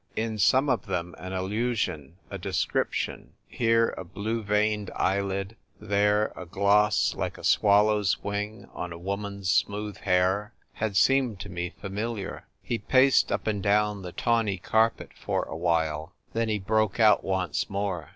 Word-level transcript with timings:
In 0.15 0.39
some 0.39 0.67
of 0.67 0.87
them 0.87 1.13
an 1.19 1.31
allusion, 1.31 2.17
a 2.31 2.39
description— 2.39 3.33
here, 3.47 3.89
a 3.95 4.03
blue 4.03 4.41
veined 4.41 4.89
eyelid; 4.95 5.55
there, 5.79 6.33
a 6.35 6.43
gloss 6.43 7.13
like 7.13 7.37
a 7.37 7.43
swallow's 7.43 8.23
wing 8.23 8.67
on 8.73 8.91
a 8.91 8.97
woman's 8.97 9.51
smooth 9.51 9.97
hair— 9.97 10.55
had 10.81 10.97
seemed 10.97 11.39
to 11.41 11.49
me 11.49 11.69
familiar. 11.79 12.47
He 12.63 12.79
paced 12.79 13.31
up 13.31 13.45
and 13.45 13.61
down 13.61 14.01
the 14.01 14.11
tawny 14.11 14.57
carpet 14.57 15.11
for 15.15 15.43
awhile. 15.43 16.13
Then 16.33 16.49
he 16.49 16.57
broke 16.57 16.99
out 16.99 17.23
once 17.23 17.69
more. 17.69 18.09